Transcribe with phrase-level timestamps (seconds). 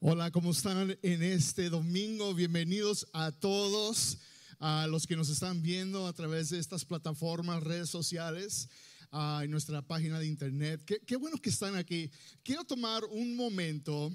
[0.00, 2.32] Hola, ¿cómo están en este domingo?
[2.32, 4.18] Bienvenidos a todos,
[4.60, 8.68] a los que nos están viendo a través de estas plataformas, redes sociales,
[9.42, 10.84] en nuestra página de internet.
[10.86, 12.12] Qué, qué, bueno que están aquí.
[12.44, 14.12] Quiero tomar un momento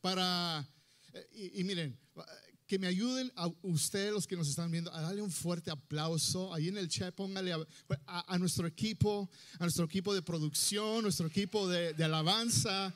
[0.00, 0.64] para,
[1.12, 1.98] eh, y, miren,
[2.68, 6.54] que me ayuden a ustedes, los que nos están viendo, a darle un fuerte aplauso.
[6.54, 7.58] Ahí en el chat, póngale a,
[8.06, 12.94] a, a nuestro equipo, a nuestro equipo de producción, nuestro equipo de alabanza.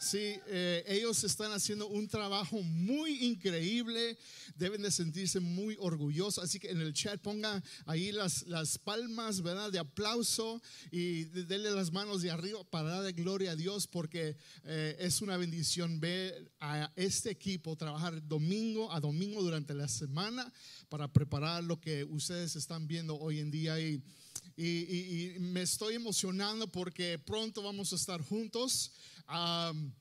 [0.00, 4.16] Sí, eh, ellos están haciendo un trabajo muy increíble,
[4.56, 9.42] deben de sentirse muy orgullosos, así que en el chat pongan ahí las, las palmas,
[9.42, 9.70] ¿verdad?
[9.70, 14.96] De aplauso y denle las manos de arriba para darle gloria a Dios porque eh,
[14.98, 20.50] es una bendición ver a este equipo trabajar domingo a domingo durante la semana
[20.88, 24.02] para preparar lo que ustedes están viendo hoy en día y,
[24.62, 28.92] y, y, y me estoy emocionando porque pronto vamos a estar juntos.
[29.28, 29.92] Um,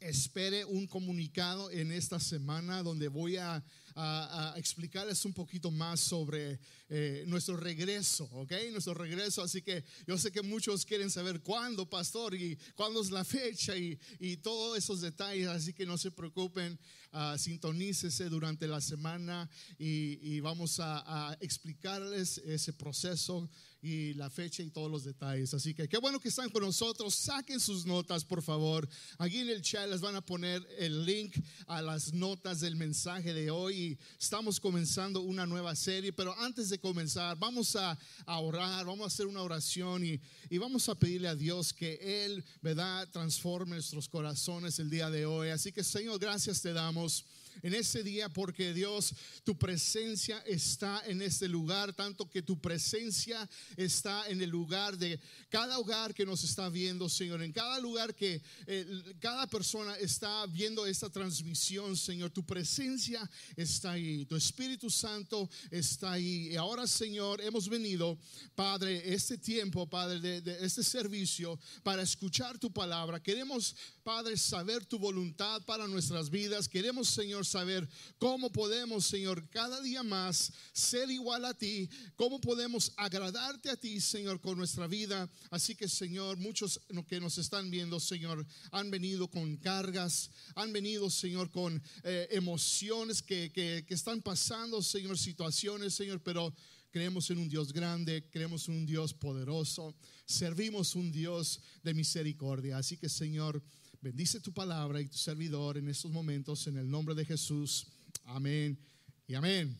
[0.00, 3.62] espere un comunicado en esta semana donde voy a,
[3.94, 8.52] a, a explicarles un poquito más sobre eh, nuestro regreso, ¿ok?
[8.72, 9.42] Nuestro regreso.
[9.42, 13.76] Así que yo sé que muchos quieren saber cuándo, pastor, y cuándo es la fecha
[13.76, 15.48] y, y todos esos detalles.
[15.48, 16.78] Así que no se preocupen,
[17.12, 23.50] uh, sintonícese durante la semana y, y vamos a, a explicarles ese proceso
[23.82, 25.54] y la fecha y todos los detalles.
[25.54, 27.14] Así que qué bueno que están con nosotros.
[27.14, 28.88] Saquen sus notas, por favor.
[29.18, 33.32] Aquí en el chat les van a poner el link a las notas del mensaje
[33.32, 33.98] de hoy.
[34.18, 39.06] Estamos comenzando una nueva serie, pero antes de comenzar, vamos a, a orar, vamos a
[39.06, 44.08] hacer una oración y, y, vamos a pedirle a Dios que Él, ¿verdad?, transforme nuestros
[44.08, 45.50] corazones el día de hoy.
[45.50, 47.24] Así que, Señor, gracias te damos
[47.62, 53.48] en ese día porque Dios, tu presencia está en este lugar, tanto que tu presencia
[53.76, 58.14] está en el lugar de cada hogar que nos está viendo, Señor, en cada lugar
[58.14, 64.90] que eh, cada persona está viendo esta transmisión, Señor, tu presencia está ahí, tu Espíritu
[64.90, 66.48] Santo está ahí.
[66.52, 68.18] Y ahora, Señor, hemos venido,
[68.54, 73.22] Padre, este tiempo, Padre, de, de este servicio para escuchar tu palabra.
[73.22, 73.76] Queremos,
[74.10, 76.68] Padre, saber tu voluntad para nuestras vidas.
[76.68, 77.88] Queremos, Señor, saber
[78.18, 84.00] cómo podemos, Señor, cada día más ser igual a ti, cómo podemos agradarte a ti,
[84.00, 85.30] Señor, con nuestra vida.
[85.48, 91.08] Así que, Señor, muchos que nos están viendo, Señor, han venido con cargas, han venido,
[91.08, 96.52] Señor, con eh, emociones que, que, que están pasando, Señor, situaciones, Señor, pero
[96.90, 99.94] creemos en un Dios grande, creemos en un Dios poderoso,
[100.26, 102.78] servimos un Dios de misericordia.
[102.78, 103.62] Así que, Señor,
[104.00, 107.86] bendice tu palabra y tu servidor en estos momentos en el nombre de Jesús.
[108.24, 108.78] Amén
[109.26, 109.78] y amén.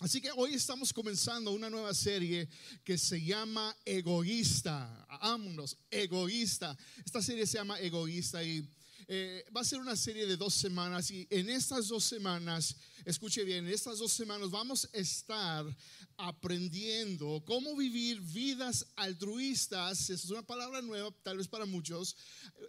[0.00, 2.48] Así que hoy estamos comenzando una nueva serie
[2.84, 5.06] que se llama Egoísta.
[5.22, 6.76] Vámonos, Egoísta.
[7.04, 8.66] Esta serie se llama Egoísta y
[9.12, 13.42] eh, va a ser una serie de dos semanas y en estas dos semanas, escuche
[13.42, 15.66] bien, en estas dos semanas vamos a estar
[16.16, 22.16] aprendiendo cómo vivir vidas altruistas, es una palabra nueva tal vez para muchos,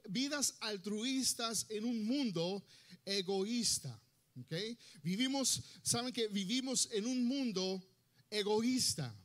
[0.09, 2.65] vidas altruistas en un mundo
[3.05, 4.01] egoísta.
[4.41, 4.75] ¿okay?
[5.03, 7.87] Vivimos, saben que vivimos en un mundo
[8.31, 9.15] egoísta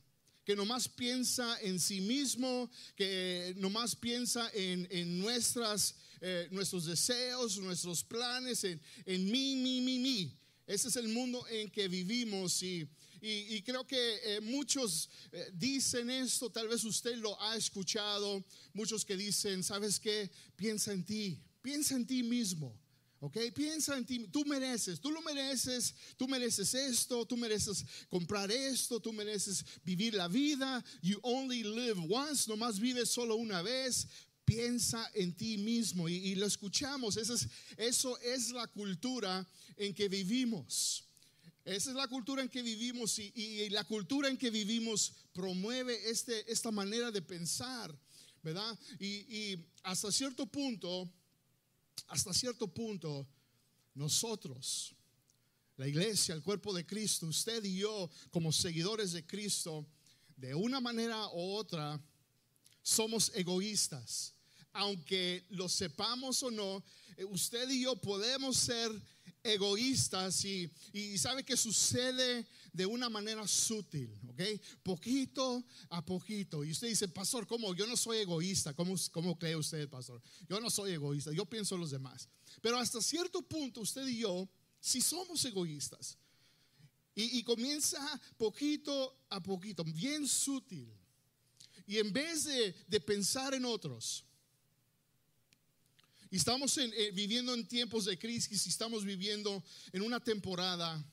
[0.45, 7.57] que nomás piensa en sí mismo, que nomás piensa en, en nuestras, eh, nuestros deseos,
[7.57, 10.37] nuestros planes, en, en mí, mí, mí, mí.
[10.65, 12.87] Ese es el mundo en que vivimos y,
[13.21, 19.03] y, creo que eh, muchos eh, dicen esto, tal vez usted lo ha escuchado, muchos
[19.03, 20.29] que dicen, ¿sabes qué?
[20.55, 22.77] Piensa en ti, piensa en ti mismo.
[23.19, 28.51] Ok, piensa en ti, tú mereces, tú lo mereces, tú mereces esto, tú mereces comprar
[28.51, 30.83] esto, tú mereces vivir la vida.
[31.01, 34.07] You only live once, nomás vives solo una vez.
[34.47, 37.17] Piensa en ti mismo y, lo escuchamos.
[37.17, 41.03] Eso es, eso es la cultura en que vivimos.
[41.65, 46.09] Esa es la cultura en que vivimos y, y, la cultura en que vivimos promueve
[46.09, 47.93] este, esta manera de pensar,
[48.41, 48.79] ¿verdad?
[48.99, 51.11] Y, y hasta cierto punto
[52.07, 53.27] hasta cierto punto,
[53.95, 54.95] nosotros,
[55.75, 59.85] la iglesia, el cuerpo de Cristo, usted y yo, como seguidores de Cristo,
[60.35, 61.99] de una manera u otra,
[62.81, 64.33] somos egoístas.
[64.77, 66.83] Aunque lo sepamos o no,
[67.29, 68.91] usted y yo podemos ser
[69.43, 74.41] egoístas y, y sabe que sucede de una manera sutil, ¿ok?
[74.83, 76.63] Poquito a poquito.
[76.63, 77.73] Y usted dice, pastor, ¿cómo?
[77.73, 78.73] Yo no soy egoísta.
[78.73, 80.21] ¿Cómo, cómo cree usted, pastor?
[80.47, 82.29] Yo no soy egoísta, yo pienso en los demás.
[82.61, 84.47] Pero hasta cierto punto, usted y yo,
[84.79, 86.17] si somos egoístas.
[87.15, 87.99] Y, y comienza
[88.37, 90.93] poquito a poquito, bien sutil.
[91.87, 94.23] Y en vez de, de pensar en otros,
[96.29, 101.03] y Y estamos eh, viviendo en tiempos de crisis y estamos viviendo en una temporada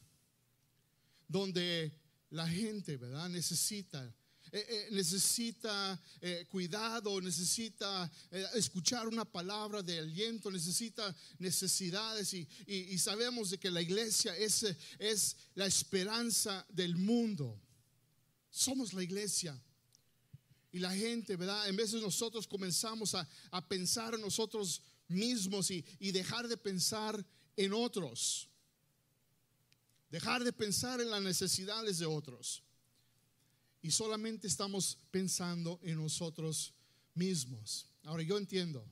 [1.29, 1.93] donde
[2.31, 3.29] la gente, ¿verdad?
[3.29, 4.15] Necesita
[4.53, 6.01] eh, eh, necesita
[6.49, 8.09] cuidado, necesita
[8.55, 14.65] escuchar una palabra de aliento, necesita necesidades y, sabemos de que la iglesia es,
[14.99, 17.61] es la esperanza del mundo.
[18.49, 19.61] Somos la iglesia.
[20.71, 21.69] Y la gente, ¿verdad?
[21.69, 27.25] En veces nosotros comenzamos a, a pensar en nosotros mismos y, dejar de pensar
[27.57, 28.49] en otros.
[30.11, 32.63] Dejar de pensar en las necesidades de otros.
[33.83, 36.73] Y solamente estamos pensando en nosotros
[37.15, 37.87] mismos.
[38.05, 38.85] Ahora yo entiendo.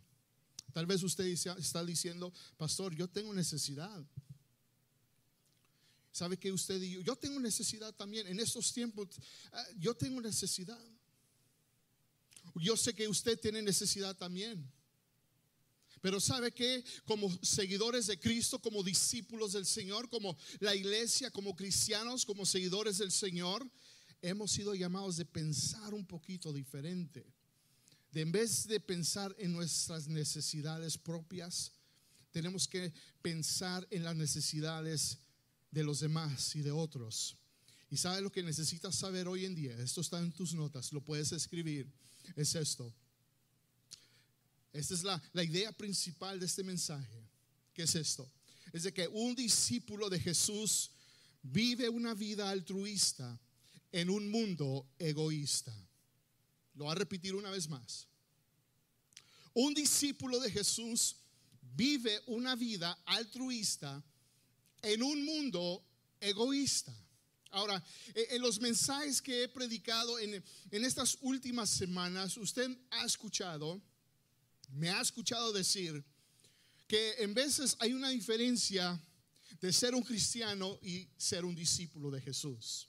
[0.72, 4.04] Tal vez usted está diciendo, pastor, yo tengo necesidad.
[6.12, 7.00] ¿Sabe que usted y yo?
[7.00, 8.26] Yo tengo necesidad también.
[8.26, 9.08] En estos tiempos,
[9.52, 10.78] ah, yo tengo necesidad.
[12.54, 14.70] Yo sé que usted tiene necesidad también.
[16.02, 21.54] Pero sabe que como seguidores de Cristo, como discípulos del Señor, como la iglesia, como
[21.54, 23.64] cristianos, como seguidores del Señor,
[24.20, 27.24] hemos sido llamados de pensar un poquito diferente.
[28.10, 31.70] De en vez de pensar en nuestras necesidades propias,
[32.32, 35.18] tenemos que pensar en las necesidades
[35.70, 37.36] de los demás y de otros.
[37.90, 41.00] Y sabe lo que necesitas saber hoy en día, esto está en tus notas, lo
[41.00, 41.92] puedes escribir,
[42.34, 42.92] es esto.
[44.72, 47.28] Esta es la, idea principal de este mensaje.
[47.74, 48.30] ¿Qué es esto?
[48.72, 50.90] Es de que un discípulo de Jesús
[51.42, 53.38] vive una vida altruista
[53.90, 55.74] en un mundo egoísta.
[56.74, 58.06] Lo voy a repetir una vez más.
[59.52, 61.16] Un discípulo de Jesús
[61.60, 64.02] vive una vida altruista
[64.80, 65.84] en un mundo
[66.18, 66.96] egoísta.
[67.50, 67.84] Ahora,
[68.14, 73.82] en los mensajes que he predicado en, en estas últimas semanas, usted ha escuchado
[74.72, 76.04] me ha escuchado decir
[76.88, 79.00] que en veces hay una diferencia
[79.60, 82.88] de ser un cristiano y ser un discípulo de Jesús.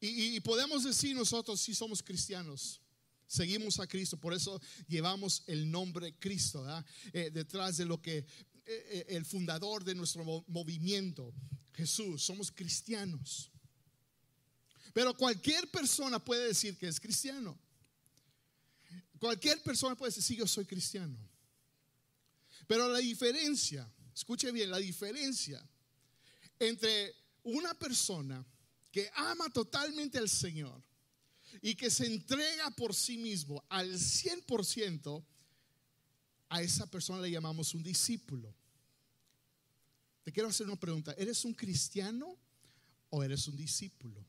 [0.00, 2.80] Y, podemos decir nosotros si somos cristianos,
[3.26, 6.66] seguimos a Cristo, por eso llevamos el nombre Cristo
[7.12, 8.26] eh, detrás de lo que eh,
[8.66, 11.34] eh, el fundador de nuestro movimiento,
[11.74, 13.50] Jesús, somos cristianos.
[14.94, 17.58] Pero cualquier persona puede decir que es cristiano.
[19.20, 21.16] Cualquier persona puede decir, sí, yo soy cristiano.
[22.66, 25.62] Pero la diferencia, escuche bien, la diferencia
[26.58, 28.44] entre una persona
[28.90, 30.82] que ama totalmente al Señor
[31.60, 35.24] y que se entrega por sí mismo al 100%,
[36.48, 38.54] a esa persona le llamamos un discípulo.
[40.22, 42.38] Te quiero hacer una pregunta, ¿eres un cristiano
[43.10, 44.24] o eres un discípulo?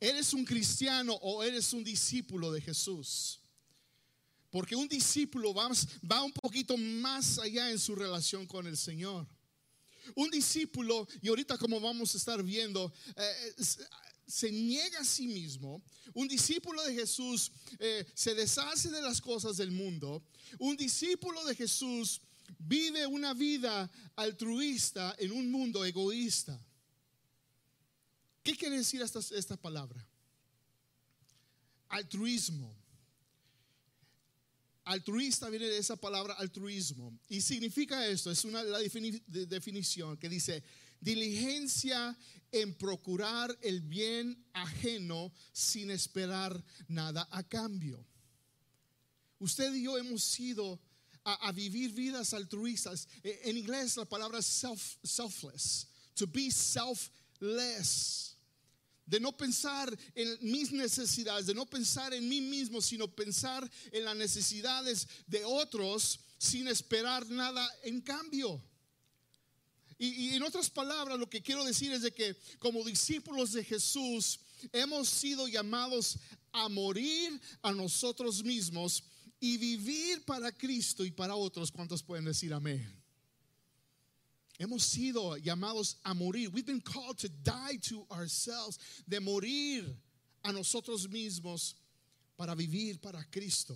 [0.00, 3.38] ¿Eres un cristiano o eres un discípulo de Jesús?
[4.50, 9.28] Porque un discípulo va, un poquito más allá en su relación con el Señor.
[10.14, 13.54] Un discípulo, y ahorita como vamos a estar viendo, eh,
[14.26, 15.82] se niega a sí mismo.
[16.14, 20.24] Un discípulo de Jesús eh, se deshace de las cosas del mundo.
[20.58, 22.22] Un discípulo de Jesús
[22.58, 26.58] vive una vida altruista en un mundo egoísta.
[28.42, 30.06] ¿Qué quiere decir esta, esta palabra?
[31.88, 32.74] Altruismo.
[34.84, 37.16] Altruista viene de esa palabra altruismo.
[37.28, 40.64] Y significa esto, es una la definición que dice
[41.00, 42.16] diligencia
[42.52, 48.04] en procurar el bien ajeno sin esperar nada a cambio.
[49.38, 50.80] Usted y yo hemos sido
[51.24, 53.06] a, vivir vidas altruistas.
[53.22, 58.29] E, en inglés la palabra self, selfless, to be selfless
[59.10, 64.04] de no pensar en mis necesidades, de no pensar en mí mismo, sino pensar en
[64.04, 68.62] las necesidades de otros sin esperar nada en cambio.
[69.98, 74.38] Y, en otras palabras, lo que quiero decir es de que como discípulos de Jesús
[74.72, 76.16] hemos sido llamados
[76.52, 79.02] a morir a nosotros mismos
[79.40, 81.72] y vivir para Cristo y para otros.
[81.72, 82.99] ¿Cuántos pueden decir amén?
[84.60, 86.50] Hemos sido llamados a morir.
[86.50, 88.78] We've been called to die to ourselves.
[89.08, 89.86] De morir
[90.44, 91.76] a nosotros mismos
[92.36, 93.74] para vivir para Cristo.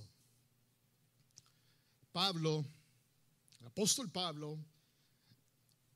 [2.12, 2.66] Pablo,
[3.64, 4.58] apóstol Pablo,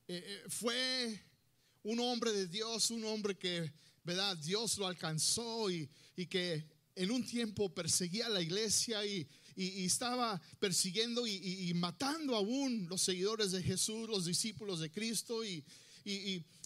[0.09, 1.21] eh, eh, fue
[1.83, 3.71] un hombre de Dios, un hombre que,
[4.05, 4.39] ¿verdad?
[4.39, 6.65] Dios lo alcanzó y, y que
[6.97, 13.03] en un tiempo perseguía a la iglesia y, y, estaba persiguiendo y, matando aún los
[13.03, 15.45] seguidores de Jesús, los discípulos de Cristo.
[15.45, 15.65] Y,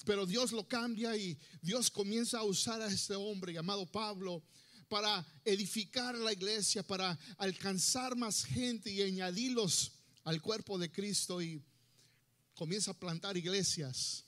[0.05, 4.43] pero Dios lo cambia y Dios comienza a usar a este hombre llamado Pablo
[4.89, 9.93] para edificar la iglesia, para alcanzar más gente y añadirlos
[10.25, 11.63] al cuerpo de Cristo y
[12.55, 14.25] comienza a plantar iglesias,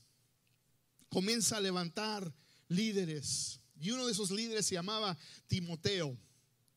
[1.11, 2.35] comienza a levantar
[2.69, 3.61] líderes.
[3.79, 5.19] Y uno de esos líderes se llamaba
[5.49, 6.19] Timoteo,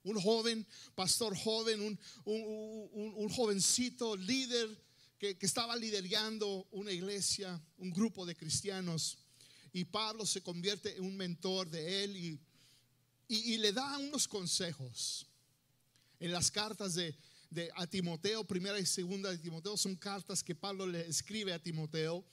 [0.07, 4.69] un joven, pastor joven, un, un, jovencito líder
[5.19, 9.17] que, que estaba liderando una iglesia, un grupo de cristianos.
[9.73, 12.39] Y Pablo se convierte en un mentor de él y,
[13.27, 15.27] y, le da unos consejos.
[16.19, 17.15] En las cartas de,
[17.49, 21.61] de, a Timoteo, primera y segunda de Timoteo, son cartas que Pablo le escribe a
[21.61, 22.23] Timoteo.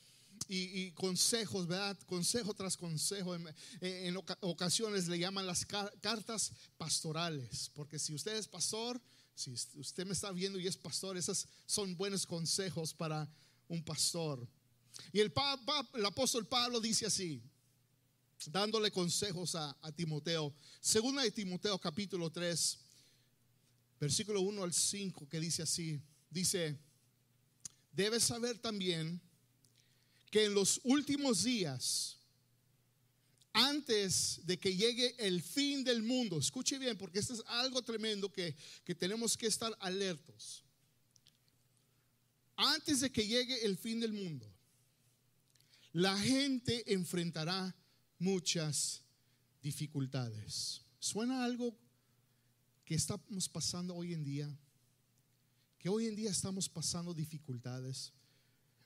[0.47, 1.97] Y, consejos, ¿verdad?
[2.05, 3.35] Consejo tras consejo.
[3.81, 9.01] En, ocasiones le llaman las cartas pastorales, porque si usted es pastor,
[9.35, 13.27] si usted me está viendo y es pastor, esos son buenos consejos para
[13.67, 14.47] un pastor.
[15.11, 15.33] Y el,
[15.93, 17.41] el apóstol Pablo dice así,
[18.47, 20.53] dándole consejos a, Timoteo.
[20.79, 22.77] Segunda de Timoteo capítulo 3,
[23.99, 25.99] versículo 1 al 5, que dice así,
[26.29, 26.77] dice,
[27.91, 29.21] debes saber también
[30.31, 32.17] que en los últimos días,
[33.53, 38.31] antes de que llegue el fin del mundo, escuche bien, porque esto es algo tremendo
[38.31, 40.63] que, que tenemos que estar alertos.
[42.57, 44.51] Antes de que llegue el fin del mundo,
[45.93, 47.73] la gente enfrentará
[48.19, 49.01] muchas
[49.61, 50.81] dificultades.
[50.99, 51.77] ¿Suena algo
[52.83, 54.59] que estamos pasando hoy en día?
[55.79, 58.11] Que hoy en día estamos pasando dificultades.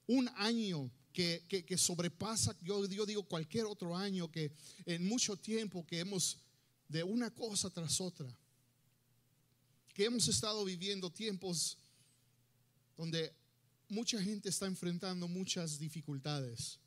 [0.06, 4.52] Un año que, sobrepasa, yo, yo digo cualquier otro año, que
[4.86, 6.38] en mucho tiempo que hemos
[6.88, 8.34] de una cosa tras otra,
[9.94, 11.78] que hemos estado viviendo tiempos
[12.96, 13.34] donde
[13.90, 16.80] mucha gente está enfrentando muchas dificultades.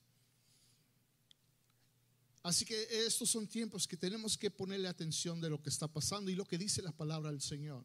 [2.42, 6.30] Así que estos son tiempos que tenemos que ponerle atención de lo que está pasando
[6.30, 7.84] y lo que dice la palabra del Señor.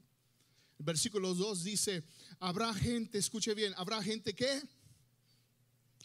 [0.80, 2.04] El versículo 2 dice,
[2.40, 4.62] habrá gente, escuche bien, habrá gente que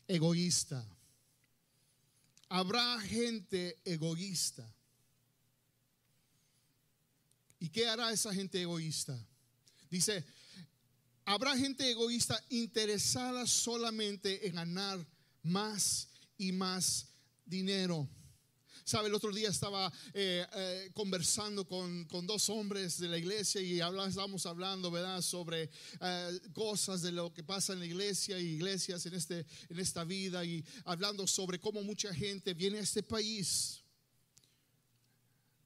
[0.09, 0.87] egoísta.
[2.49, 4.69] Habrá gente egoísta.
[7.59, 9.19] ¿Y qué hará esa gente egoísta?
[9.91, 10.25] Dice,
[11.25, 15.07] habrá gente egoísta interesada solamente en ganar
[15.43, 17.07] más y más
[17.47, 18.09] dinero.
[18.93, 23.81] Sabe, el otro día estaba eh, eh, conversando con, dos hombres de la iglesia y
[23.81, 29.07] estábamos hablando, ¿verdad?, sobre eh, cosas de lo que pasa en la iglesia y iglesias
[29.07, 33.83] en, este, en esta vida y hablando sobre cómo mucha gente viene a este país.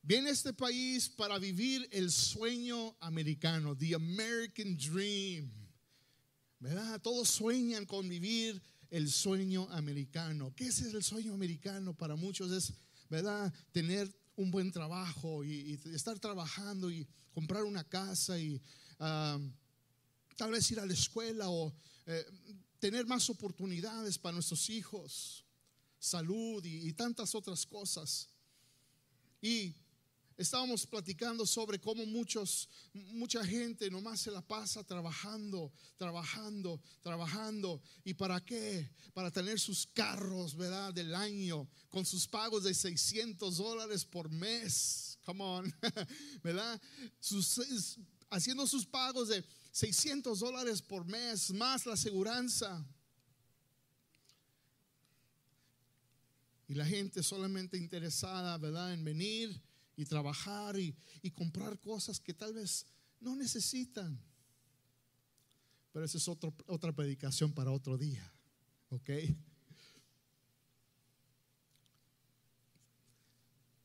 [0.02, 5.50] Viene a este país para vivir el sueño americano, the American dream.
[6.60, 7.00] ¿Verdad?
[7.00, 10.54] Todos sueñan con vivir el sueño americano.
[10.54, 11.92] ¿Qué es el sueño americano?
[11.92, 13.52] Para muchos es ¿verdad?
[13.72, 18.60] Tener un buen trabajo y, estar trabajando y comprar una casa y
[18.98, 21.74] tal vez ir a la escuela o
[22.06, 22.24] eh,
[22.78, 25.44] tener más oportunidades para nuestros hijos,
[25.98, 28.28] salud y, y tantas otras cosas.
[29.40, 29.74] Y
[30.36, 37.80] Estábamos platicando sobre cómo muchos, mucha gente nomás se la pasa trabajando, trabajando, trabajando.
[38.04, 38.90] ¿Y para qué?
[39.14, 40.92] Para tener sus carros, ¿verdad?
[40.92, 45.18] Del año, con sus pagos de 600 dólares por mes.
[45.24, 45.74] Come on,
[46.42, 46.80] ¿verdad?
[48.28, 52.86] haciendo sus pagos de 600 dólares por mes, más la aseguranza.
[56.68, 58.92] Y la gente solamente interesada, ¿verdad?
[58.92, 59.65] En venir
[59.96, 60.94] y trabajar y,
[61.34, 62.86] comprar cosas que tal vez
[63.20, 64.18] no necesitan.
[65.92, 68.30] Pero esa es otra predicación para otro día.
[68.90, 69.10] ¿Ok?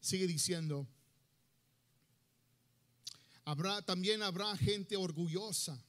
[0.01, 0.87] Sigue diciendo,
[3.45, 5.81] habrá, también habrá gente orgullosa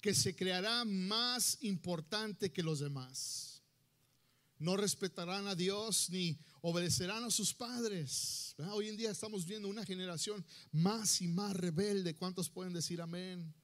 [0.00, 3.57] que se creará más importante que los demás.
[4.58, 8.56] No respetarán a Dios ni obedecerán a sus padres.
[8.72, 12.16] Hoy en día estamos viendo una generación más y más rebelde.
[12.16, 13.54] ¿Cuántos pueden decir amén?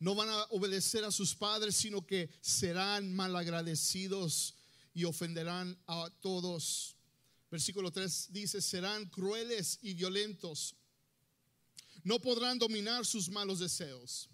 [0.00, 4.56] No van a obedecer a sus padres, sino que serán malagradecidos
[4.92, 6.96] y ofenderán a todos.
[7.48, 10.74] Versículo 3 dice, serán crueles y violentos.
[12.02, 14.28] No podrán dominar sus malos deseos.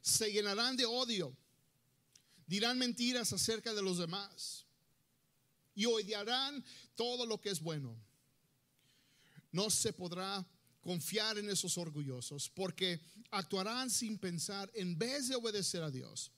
[0.00, 1.36] Se llenarán de odio.
[2.46, 4.66] Dirán mentiras acerca de los demás
[5.74, 7.96] y odiarán todo lo que es bueno.
[9.52, 10.46] No se podrá
[10.80, 16.30] confiar en esos orgullosos porque actuarán sin pensar en vez de obedecer a Dios.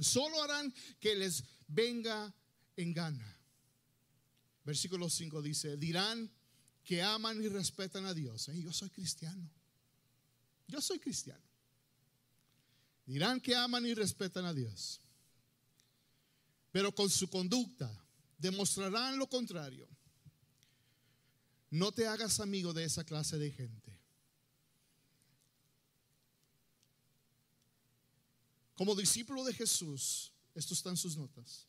[0.00, 2.34] Solo harán que les venga
[2.76, 3.38] en gana.
[4.64, 6.30] Versículo 5 dice, dirán
[6.84, 8.50] que aman y respetan a Dios.
[8.54, 9.50] yo soy cristiano.
[10.68, 11.42] Yo soy cristiano.
[13.06, 15.00] Dirán que aman y respetan a Dios.
[16.76, 17.90] Pero con su conducta
[18.36, 19.88] demostrarán lo contrario.
[21.70, 23.98] No te hagas amigo de esa clase de gente.
[28.74, 31.66] Como discípulo de Jesús, esto está en sus notas,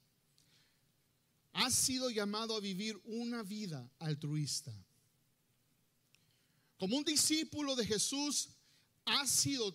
[1.54, 4.74] has sido llamado a vivir una vida altruista.
[6.78, 8.50] Como un discípulo de Jesús,
[9.06, 9.74] has sido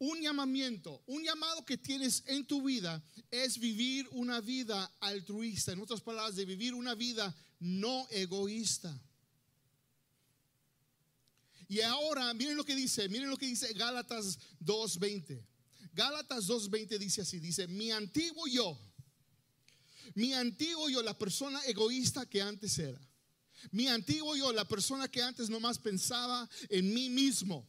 [0.00, 5.72] un llamamiento, un llamado que tienes en tu vida es vivir una vida altruista.
[5.72, 8.98] En otras palabras, de vivir una vida no egoísta.
[11.68, 15.44] Y ahora, miren lo que dice, miren lo que dice Gálatas 2.20.
[15.92, 18.80] Gálatas 2.20 dice así, dice, mi antiguo yo,
[20.14, 23.00] mi antiguo yo, la persona egoísta que antes era.
[23.70, 27.68] Mi antiguo yo, la persona que antes nomás pensaba en mí mismo.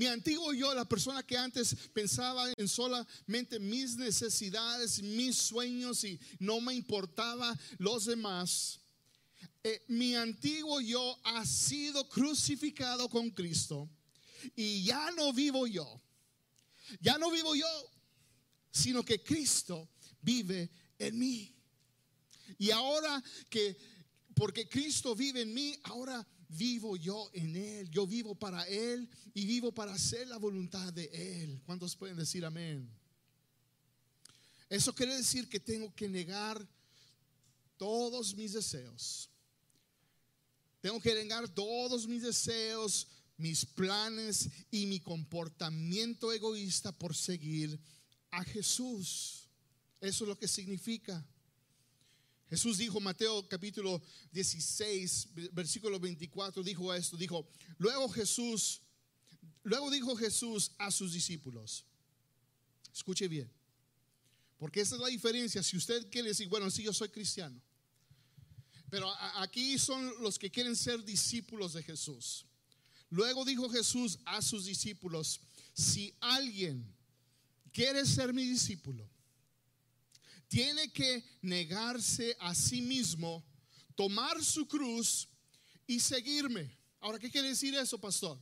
[0.00, 6.18] Mi antiguo yo, la persona que antes pensaba en solamente mis necesidades, mis sueños y
[6.38, 8.80] no me importaba los demás.
[9.62, 13.90] Eh, mi antiguo yo ha sido crucificado con Cristo
[14.56, 16.00] y ya no vivo yo
[16.98, 17.66] ya no vivo yo,
[18.70, 19.90] sino que Cristo
[20.22, 21.54] vive en mí.
[22.56, 23.76] Y ahora que,
[24.34, 27.90] porque Cristo vive en mí, ahora vivo yo en Él.
[27.90, 31.04] Yo vivo para Él y vivo para hacer la voluntad de
[31.42, 31.60] Él.
[31.64, 32.88] ¿Cuántos pueden decir amén?
[34.68, 36.64] Eso quiere decir que tengo que negar
[37.76, 39.28] todos mis deseos.
[40.80, 47.78] Tengo que negar todos mis deseos, mis planes y mi comportamiento egoísta por seguir
[48.30, 49.48] a Jesús.
[50.00, 51.24] Eso es lo que significa.
[52.50, 54.02] Jesús dijo, Mateo capítulo
[54.32, 58.80] 16, versículo 24, dijo esto, dijo, luego Jesús,
[59.62, 61.84] luego dijo Jesús a sus discípulos,
[62.92, 63.48] escuche bien,
[64.58, 67.62] porque esa es la diferencia, si usted quiere decir, bueno, sí, yo soy cristiano,
[68.90, 72.44] pero aquí son los que quieren ser discípulos de Jesús.
[73.10, 75.40] Luego dijo Jesús a sus discípulos,
[75.72, 76.84] si alguien
[77.72, 79.08] quiere ser mi discípulo,
[80.50, 83.42] tiene que negarse a sí mismo,
[83.94, 85.28] tomar su cruz
[85.86, 86.76] y seguirme.
[87.00, 88.38] Ahora, ¿qué quiere decir eso, pastor?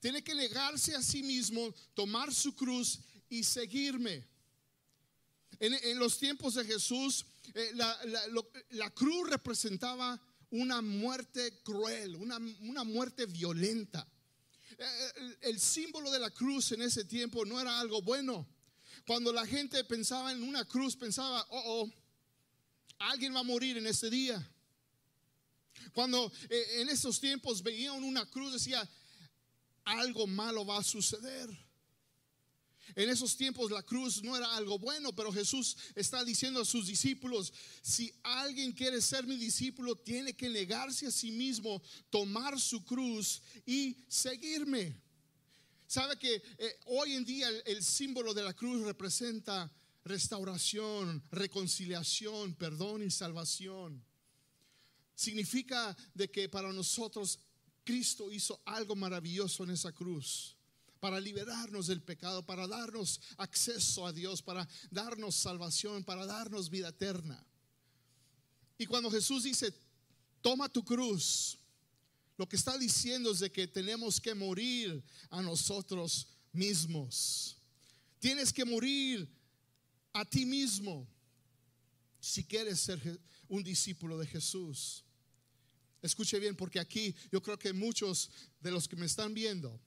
[0.00, 2.98] Tiene que negarse a sí mismo, tomar su cruz
[3.30, 4.28] y seguirme.
[5.60, 7.72] En, los tiempos de Jesús, eh,
[8.70, 14.06] la cruz representaba una muerte cruel, una, muerte violenta.
[14.78, 18.46] Eh, eh, el, símbolo de la cruz en ese tiempo no era algo bueno.
[19.06, 21.90] Cuando la gente pensaba en una cruz, pensaba, oh, oh,
[22.98, 24.46] alguien va a morir en ese día.
[25.92, 28.88] Cuando eh, en esos tiempos veían una cruz, decía,
[29.84, 31.48] algo malo va a suceder.
[32.96, 36.86] En esos tiempos la cruz no era algo bueno, pero Jesús está diciendo a sus
[36.86, 42.84] discípulos, si alguien quiere ser mi discípulo, tiene que negarse a sí mismo, tomar su
[42.84, 45.00] cruz y seguirme.
[45.90, 49.68] Sabe que eh, hoy en día el, símbolo de la cruz representa
[50.04, 54.00] restauración, reconciliación, perdón y salvación.
[55.16, 57.40] Significa de que para nosotros
[57.82, 60.56] Cristo hizo algo maravilloso en esa cruz
[61.00, 66.90] para liberarnos del pecado, para darnos acceso a Dios, para darnos salvación, para darnos vida
[66.90, 67.44] eterna.
[68.78, 69.74] Y cuando Jesús dice,
[70.40, 71.58] toma tu cruz,
[72.40, 77.58] lo que está diciendo es de que tenemos que morir a nosotros mismos.
[78.18, 79.28] Tienes que morir
[80.14, 81.06] a ti mismo
[82.18, 85.04] si quieres ser un discípulo de Jesús.
[86.00, 89.78] Escuche bien, porque aquí yo creo que muchos de los que me están viendo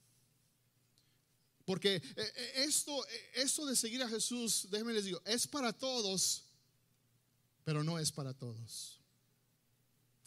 [1.65, 5.73] porque eh, eh, esto, eh, esto de seguir a Jesús, déjenme les digo, es para
[5.73, 6.43] todos,
[7.63, 8.99] pero no es para todos.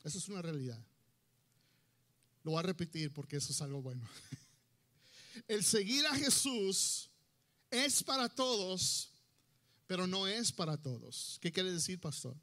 [0.03, 0.83] Eso es una realidad.
[2.47, 4.09] Lo voy a repetir porque eso es algo bueno.
[5.49, 7.11] El seguir a Jesús
[7.69, 9.11] es para todos,
[9.87, 11.39] pero no es para todos.
[11.43, 12.37] ¿Qué quiere decir, pastor?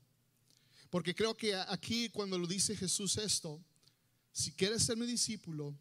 [0.90, 3.64] Porque creo que aquí cuando lo dice Jesús esto,
[4.34, 5.74] si quieres ser mi discípulo,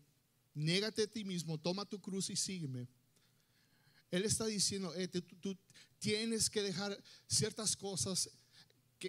[0.55, 2.89] négate a ti mismo, toma tu cruz y sígueme
[4.13, 5.59] él está diciendo, eh, tú,
[5.99, 8.29] tienes que dejar ciertas cosas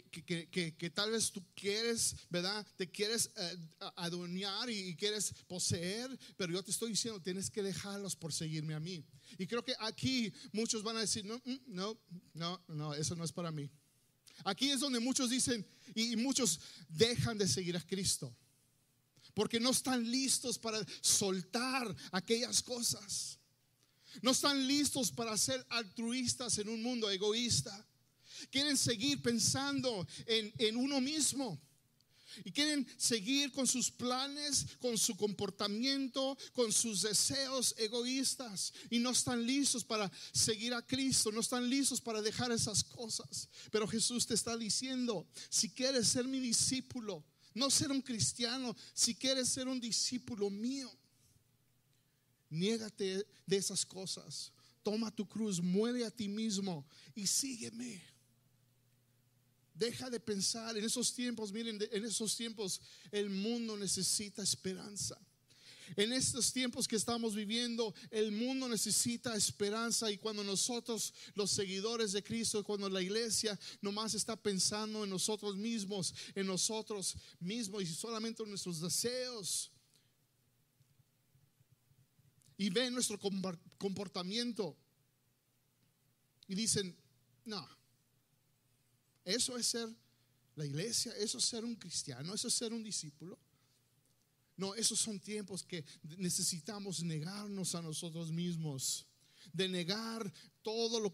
[0.02, 2.66] que, tal vez tú quieres, ¿verdad?
[2.76, 3.58] Te quieres eh,
[3.96, 8.80] adueñar y, quieres poseer, pero yo te estoy diciendo, tienes que dejarlos por seguirme a
[8.80, 9.06] mí.
[9.38, 11.98] Y creo que aquí muchos van a decir, no, mm, no,
[12.34, 13.70] no, no, eso no es para mí.
[14.44, 18.36] Aquí es donde muchos dicen y muchos dejan de seguir a Cristo.
[19.34, 23.40] porque no están listos para soltar aquellas cosas.
[24.22, 27.88] No están listos para ser altruistas en un mundo egoísta.
[28.52, 31.60] Quieren seguir pensando en, en uno mismo.
[32.44, 38.74] Y quieren seguir con sus planes, con su comportamiento, con sus deseos egoístas.
[38.90, 43.50] Y no están listos para seguir a Cristo, no están listos para dejar esas cosas.
[43.72, 49.14] Pero Jesús te está diciendo, si quieres ser mi discípulo, no ser un cristiano, si
[49.14, 50.92] quieres ser un discípulo mío,
[52.50, 54.52] niégate de esas cosas.
[54.82, 58.13] Toma tu cruz, muere a ti mismo y sígueme.
[59.74, 62.80] Deja de pensar en esos tiempos, miren, en esos tiempos
[63.12, 65.20] el mundo necesita esperanza.
[65.96, 72.14] En estos tiempos que estamos viviendo, el mundo necesita esperanza y cuando nosotros, los seguidores
[72.14, 77.88] de Cristo, cuando la iglesia nomás está pensando en nosotros mismos, en nosotros mismos y
[77.88, 79.72] solamente en nuestros deseos,
[82.58, 83.20] y ven nuestro
[83.78, 84.78] comportamiento
[86.48, 86.96] y dicen,
[87.46, 87.68] no,
[89.26, 89.90] eso es ser
[90.56, 93.40] la iglesia, eso es ser un cristiano, eso es ser un discípulo.
[94.56, 95.84] No, esos son tiempos que
[96.18, 99.08] necesitamos negarnos a nosotros mismos,
[99.52, 100.32] de negar
[100.62, 101.12] todo lo,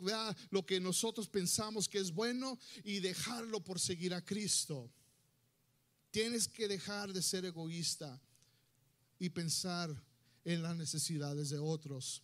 [0.49, 4.91] lo que nosotros pensamos que es bueno y dejarlo por seguir a Cristo.
[6.11, 8.21] Tienes que dejar de ser egoísta
[9.19, 9.89] y pensar
[10.43, 12.21] en las necesidades de otros.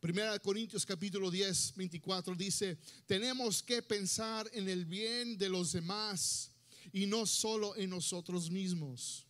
[0.00, 6.52] Primera Corintios capítulo 10, 24 dice, tenemos que pensar en el bien de los demás
[6.92, 9.26] y no solo en nosotros mismos.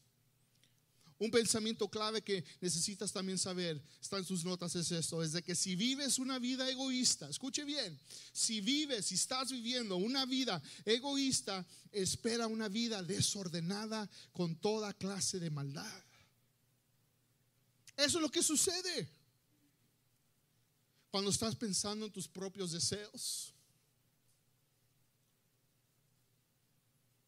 [1.18, 5.42] Un pensamiento clave que necesitas también saber, está en sus notas, es esto, es de
[5.42, 7.98] que si vives una vida egoísta, escuche bien,
[8.32, 15.40] si vives, si estás viviendo una vida egoísta, espera una vida desordenada con toda clase
[15.40, 16.02] de maldad.
[17.96, 19.08] Eso es lo que sucede.
[21.10, 23.52] Cuando estás pensando en tus propios deseos.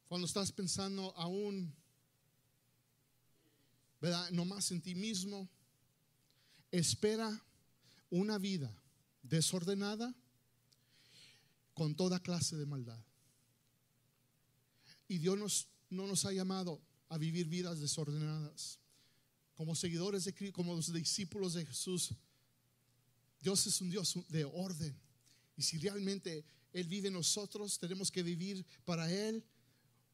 [0.08, 1.74] Cuando estás pensando aún,
[4.00, 4.30] ¿verdad?
[4.30, 5.48] No más en ti mismo.
[6.70, 7.42] Espera
[8.10, 8.70] una vida
[9.22, 10.14] desordenada
[11.74, 13.02] con toda clase de maldad.
[15.06, 18.78] Y Dios no nos ha llamado a vivir vidas desordenadas.
[19.54, 22.10] Como seguidores de Cristo, como los discípulos de Jesús,
[23.40, 24.98] Dios es un Dios de orden.
[25.56, 29.44] Y si realmente Él vive en nosotros, tenemos que vivir para Él.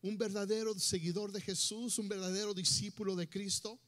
[0.02, 3.80] Un verdadero seguidor de Jesús, un verdadero discípulo de Cristo,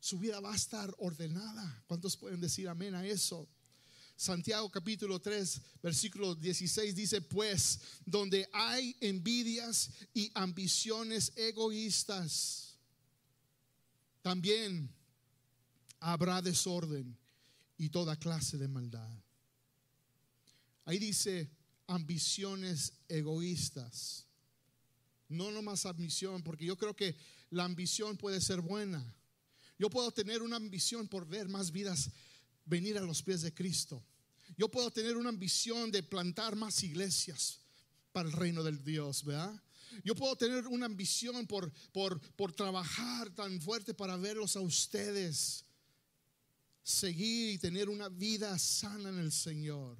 [0.00, 1.84] su vida va a estar ordenada.
[1.86, 3.48] ¿Cuántos pueden decir amén a eso?
[4.16, 12.78] Santiago capítulo 3, versículo 16 dice, pues donde hay envidias y ambiciones egoístas,
[14.22, 14.90] también
[16.00, 17.16] habrá desorden
[17.78, 19.10] y toda clase de maldad.
[20.84, 21.50] Ahí dice
[21.86, 24.26] ambiciones egoístas.
[25.28, 27.16] No nomás ambición, porque yo creo que
[27.50, 29.04] la ambición puede ser buena.
[29.78, 32.10] Yo puedo tener una ambición por ver más vidas
[32.64, 34.02] venir a los pies de Cristo.
[34.56, 37.60] Yo puedo tener una ambición de plantar más iglesias
[38.12, 39.60] para el reino del Dios, ¿verdad?
[40.04, 45.65] Yo puedo tener una ambición por, por, por trabajar tan fuerte para verlos a ustedes
[46.86, 49.98] seguir y tener una vida sana en el Señor.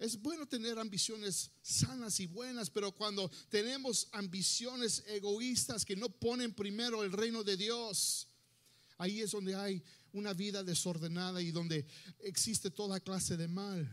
[0.00, 6.52] Es bueno tener ambiciones sanas y buenas, pero cuando tenemos ambiciones egoístas que no ponen
[6.52, 8.26] primero el reino de Dios,
[8.96, 9.80] ahí es donde hay
[10.12, 11.86] una vida desordenada y donde
[12.18, 13.88] existe toda clase de mal.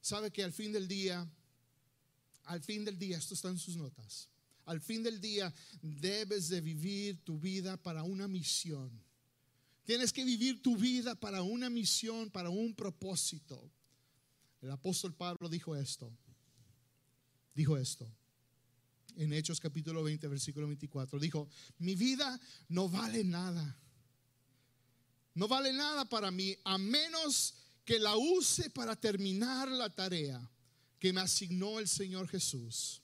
[0.00, 1.24] Sabe que al fin del día,
[2.46, 4.28] al fin del día, esto está en sus notas,
[4.64, 9.07] al fin del día debes de vivir tu vida para una misión.
[9.88, 13.72] Tienes que vivir tu vida para una misión, para un propósito.
[14.60, 16.14] El apóstol Pablo dijo esto.
[17.54, 18.06] Dijo esto.
[19.16, 21.18] En Hechos capítulo 20, versículo 24.
[21.18, 21.48] Dijo,
[21.78, 23.80] mi vida no vale nada.
[25.32, 27.54] No vale nada para mí a menos
[27.86, 30.38] que la use para terminar la tarea
[30.98, 33.00] que me asignó el Señor Jesús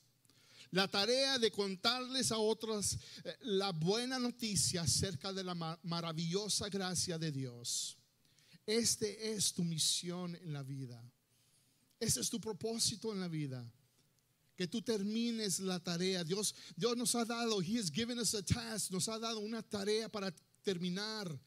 [0.75, 7.17] la tarea de contarles a otros eh, la buena noticia acerca de la maravillosa gracia
[7.17, 7.97] de Dios.
[8.67, 11.01] Este es tu misión en la vida.
[12.01, 13.65] Este es tu propósito en la vida.
[14.57, 16.25] Que tú termines la tarea.
[16.25, 19.63] Dios, Dios nos ha dado, He has given us a task, nos ha dado una
[19.63, 20.35] tarea para
[20.65, 21.41] terminar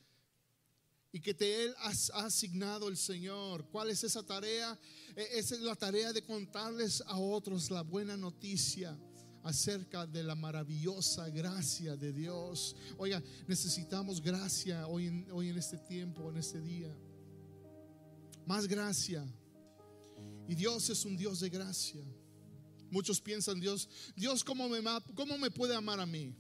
[1.12, 1.90] y que te Él ha
[2.26, 3.68] asignado el Señor.
[3.72, 4.80] ¿Cuál es esa tarea?
[5.18, 8.98] E, esa es la tarea de contarles a otros la buena noticia
[9.48, 12.76] acerca de la maravillosa gracia de Dios.
[12.98, 16.94] Oiga, necesitamos gracia hoy en, hoy en este tiempo, en este día.
[18.46, 19.26] Más gracia.
[20.48, 22.04] Y Dios es un Dios de gracia.
[22.92, 24.80] Muchos piensan, Dios, Dios, ¿cómo me,
[25.16, 26.36] cómo me puede amar a mí?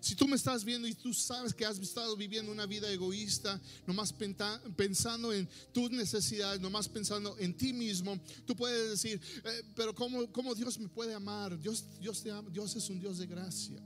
[0.00, 3.60] Si tú me estás viendo y tú sabes que has estado viviendo una vida egoísta,
[3.86, 4.12] nomás
[4.76, 10.30] pensando en tus necesidades, nomás pensando en ti mismo, tú puedes decir, eh, pero ¿cómo,
[10.32, 11.58] ¿cómo, Dios me puede amar?
[11.58, 13.82] Dios, Dios, te ama, Dios es un Dios de gracia.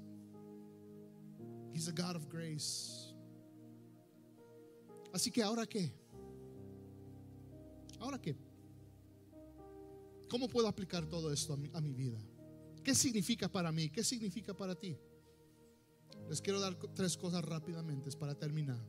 [1.73, 3.15] He's a God of grace.
[5.13, 5.93] Así que ahora qué?
[7.99, 8.37] ¿Ahora qué?
[10.29, 12.19] ¿Cómo puedo aplicar todo esto a mi, vida?
[12.85, 13.91] ¿Qué significa para mí?
[13.91, 14.97] ¿Qué significa para ti?
[16.31, 18.81] Les quiero dar tres cosas rápidamente para terminar.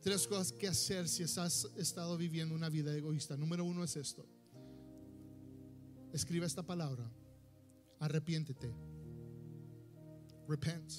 [0.00, 3.36] Tres cosas que hacer si has estado viviendo una vida egoísta.
[3.36, 4.24] Número uno es esto.
[6.12, 7.12] Escribe esta palabra.
[7.98, 8.74] Arrepiéntete.
[10.48, 10.90] Repent.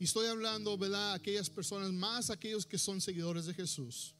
[0.00, 1.12] Y estoy hablando, ¿verdad?
[1.12, 4.16] Aquellas personas, más aquellos que son seguidores de Jesús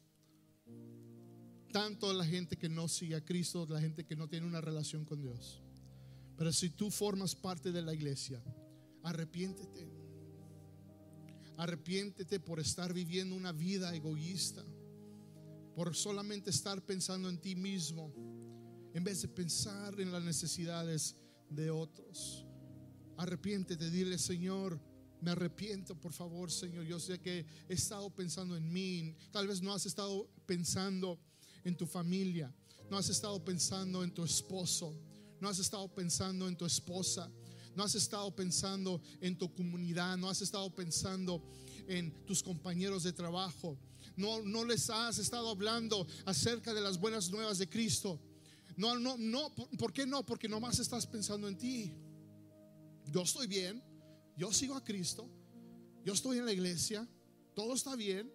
[1.73, 5.03] tanto la gente que no sigue a Cristo, la gente que no tiene una relación
[5.03, 5.59] con Dios.
[6.37, 8.41] Pero si tú formas parte de la iglesia,
[9.03, 9.87] arrepiéntete.
[11.57, 14.63] Arrepiéntete por estar viviendo una vida egoísta,
[15.75, 18.11] por solamente estar pensando en ti mismo,
[18.93, 21.15] en vez de pensar en las necesidades
[21.49, 22.45] de otros.
[23.17, 24.79] Arrepiéntete, dile, Señor,
[25.21, 26.83] me arrepiento, por favor, Señor.
[26.83, 29.15] Yo sé que he estado pensando en mí.
[29.31, 31.17] Tal vez no has estado pensando
[31.63, 32.53] en tu familia,
[32.89, 34.93] no has estado pensando en tu esposo,
[35.39, 37.31] no has estado pensando en tu esposa,
[37.75, 41.43] no has estado pensando en tu comunidad, no has estado pensando
[41.87, 43.77] en tus compañeros de trabajo,
[44.15, 48.19] no, no les has estado hablando acerca de las buenas nuevas de Cristo.
[48.75, 50.25] No, no, no, ¿por qué no?
[50.25, 51.93] Porque nomás estás pensando en ti.
[53.11, 53.83] Yo estoy bien,
[54.37, 55.29] yo sigo a Cristo,
[56.03, 57.07] yo estoy en la iglesia,
[57.53, 58.31] todo está bien,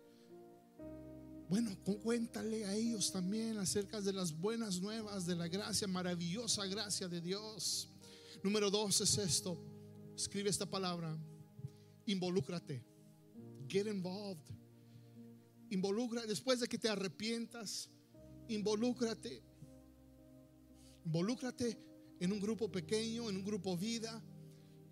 [1.49, 7.09] bueno, cuéntale a ellos también acerca de las buenas nuevas, de la gracia, maravillosa gracia
[7.09, 7.89] de Dios.
[8.43, 9.59] Número dos es esto.
[10.17, 11.17] Escribe esta palabra.
[12.07, 12.85] Involúcrate.
[13.69, 14.43] Get involved.
[15.71, 17.91] Involucra, después de que te arrepientas,
[18.49, 19.43] involúcrate.
[21.05, 21.79] Involúcrate
[22.21, 24.23] en un grupo pequeño, en un grupo vida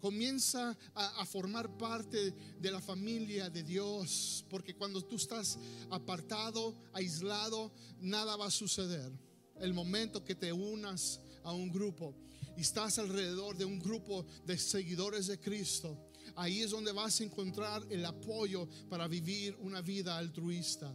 [0.01, 5.59] Comienza a, formar parte de la familia de Dios, porque cuando tú estás
[5.91, 9.11] apartado, aislado, nada va a suceder.
[9.59, 12.15] El momento que te unas a un grupo
[12.57, 15.97] y estás alrededor de un grupo de seguidores de Cristo,
[16.35, 20.93] ahí es donde vas a encontrar el apoyo para vivir una vida altruista.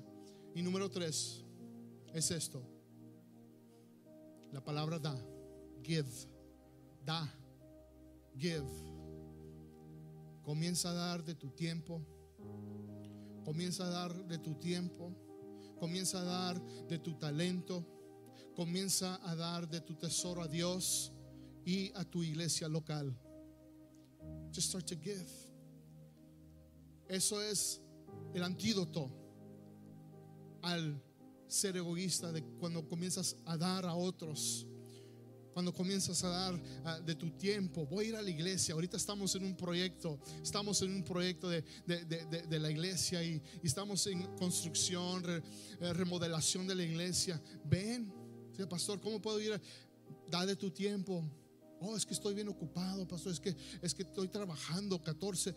[0.56, 1.44] Y número tres
[2.14, 2.68] es esto.
[4.52, 5.16] La palabra da,
[5.84, 6.10] give,
[7.06, 7.32] da,
[8.36, 8.68] give.
[10.44, 12.02] Comienza a dar de tu tiempo.
[13.46, 15.16] Comienza a dar de tu tiempo.
[15.80, 17.86] Comienza a dar de tu talento.
[18.56, 21.14] Comienza a dar de tu tesoro a Dios
[21.66, 23.14] y a tu iglesia local.
[24.54, 25.26] Just start to give.
[27.08, 27.82] Eso es
[28.34, 29.12] el antídoto
[30.62, 31.02] al
[31.48, 34.68] ser egoísta de cuando comienzas a dar a otros
[35.54, 38.74] cuando comienzas a dar ah, de tu tiempo, voy a ir a la iglesia.
[38.74, 41.64] Ahorita estamos en un proyecto, estamos en un proyecto de,
[42.60, 47.42] la iglesia y, estamos en construcción, eh, remodelación de la iglesia.
[47.66, 48.14] Ven,
[48.70, 49.60] pastor, ¿cómo puedo ir?
[50.30, 51.24] Da de tu tiempo.
[51.84, 53.32] Oh, es que estoy bien ocupado, pastor.
[53.32, 55.56] Es que, es que estoy trabajando 14.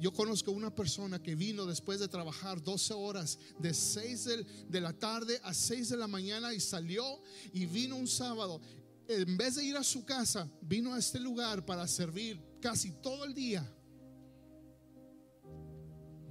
[0.00, 4.28] Yo conozco una persona que vino después de trabajar 12 horas, de 6
[4.68, 7.04] de la tarde a 6 de la mañana y salió
[7.52, 8.60] y vino un sábado
[9.08, 13.24] en vez de ir a su casa, vino a este lugar para servir casi todo
[13.24, 13.64] el día.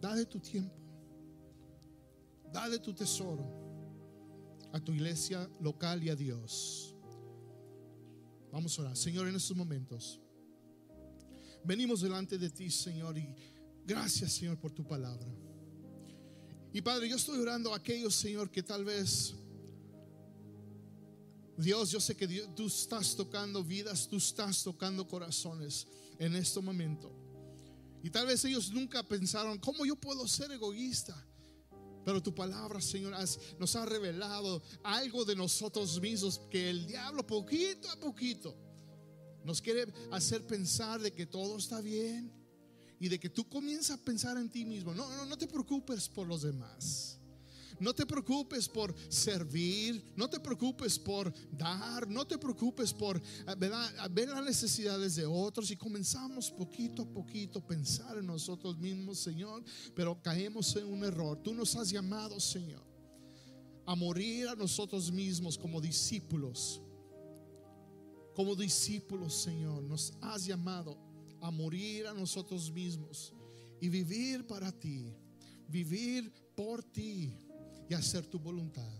[0.01, 0.75] Da de tu tiempo,
[2.51, 3.45] da de tu tesoro
[4.73, 6.94] a tu iglesia local y a Dios.
[8.55, 10.17] Vamos a orar, Señor, en estos momentos.
[11.65, 13.35] Venimos delante de ti, Señor, y
[13.85, 15.27] gracias, Señor, por tu palabra.
[16.71, 19.35] Y Padre, yo estoy orando a aquellos, Señor, que tal vez
[21.57, 25.85] Dios, yo sé que tú estás tocando vidas, tú estás tocando corazones
[26.17, 27.11] en este momento.
[28.03, 31.13] Y tal vez ellos nunca pensaron, ¿cómo yo puedo ser egoísta?
[32.05, 33.15] Pero tu palabra, Señor,
[33.57, 38.55] nos ha revelado algo de nosotros mismos que el diablo poquito a poquito
[39.43, 42.31] nos quiere hacer pensar de que todo está bien
[42.99, 44.93] y de que tú comienzas a pensar en ti mismo.
[44.93, 47.19] No, no, no te preocupes por los demás.
[47.79, 54.09] No te preocupes por servir, no te preocupes por dar, no te preocupes por eh,
[54.11, 59.19] ver las necesidades de otros y comenzamos poquito a poquito a pensar en nosotros mismos,
[59.19, 61.41] Señor, pero caemos en un error.
[61.43, 62.83] Tú nos has llamado, Señor,
[63.85, 66.81] a morir a nosotros mismos como discípulos.
[68.33, 70.97] Como discípulos, Señor, nos has llamado
[71.41, 73.33] a morir a nosotros mismos
[73.79, 75.13] y vivir para ti,
[75.67, 77.44] vivir por ti
[77.89, 78.91] y hacer tu voluntad.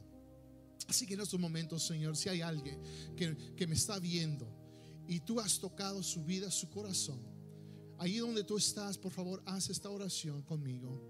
[0.88, 2.80] Así que en estos momentos, Señor, si hay alguien
[3.16, 4.48] que, que, me está viendo
[5.08, 7.20] y tú has tocado su vida, su corazón,
[7.98, 11.02] ahí donde tú estás, por favor, haz esta oración conmigo.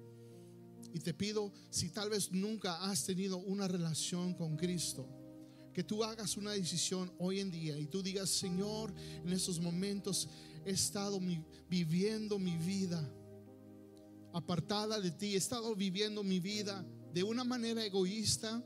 [0.94, 5.10] Y te pido, si tal vez nunca has tenido una relación con Cristo,
[5.74, 10.30] que tú hagas una decisión hoy en día y tú digas, Señor, en estos momentos
[10.66, 11.20] he estado
[11.70, 13.14] viviendo mi vida
[14.32, 16.86] apartada de ti, he estado viviendo mi vida
[17.16, 18.62] de una manera egoísta,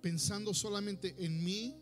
[0.00, 1.80] pensando solamente en mí,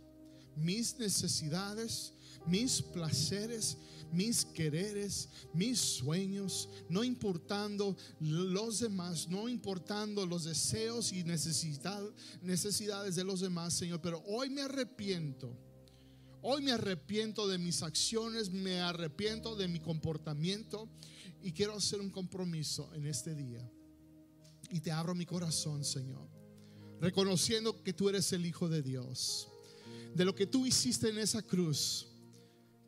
[0.54, 2.12] mis necesidades,
[2.46, 3.78] mis placeres,
[4.12, 13.24] mis quereres, mis sueños, no importando los demás, no importando los deseos y necesidades de
[13.24, 14.02] los demás, Señor.
[14.02, 15.56] Pero hoy me arrepiento.
[16.42, 20.86] Hoy me arrepiento de mis acciones, me arrepiento de mi comportamiento
[21.42, 23.66] y quiero hacer un compromiso en este día.
[24.72, 26.26] Y te abro mi corazón, Señor,
[26.98, 29.46] reconociendo que tú eres el Hijo de Dios,
[30.14, 32.08] de lo que tú hiciste en esa cruz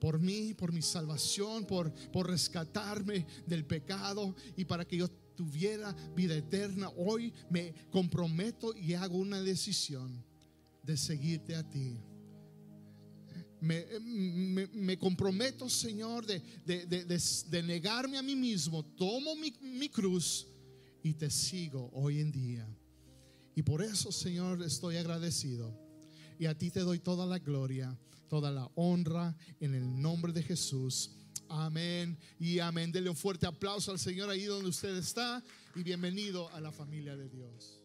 [0.00, 5.92] por mí, por mi salvación, por, por rescatarme del pecado y para que yo tuviera
[6.16, 6.88] vida eterna.
[6.96, 10.24] Hoy me comprometo y hago una decisión
[10.82, 12.00] de seguirte a ti.
[13.60, 18.82] Me, comprometo, Señor, de, de, negarme a mí mismo.
[18.84, 20.46] Tomo mi, mi cruz
[21.04, 22.68] y te sigo hoy en día.
[23.54, 25.72] Y por eso, Señor, estoy agradecido.
[26.40, 27.96] Y a ti te doy toda la gloria
[28.34, 31.12] toda la honra en el nombre de Jesús.
[31.48, 32.90] Amén y amén.
[32.90, 35.40] Dele un fuerte aplauso al Señor ahí donde usted está
[35.76, 37.83] y bienvenido a la familia de Dios.